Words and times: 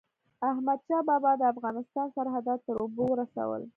احمدشاه 0.49 1.01
بابا 1.09 1.31
د 1.37 1.43
افغانستان 1.53 2.07
سرحدات 2.15 2.59
تر 2.67 2.75
اوبو 2.83 3.03
ورسول. 3.09 3.61